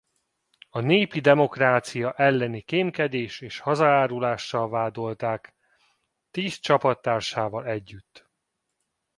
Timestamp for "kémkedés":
2.61-3.41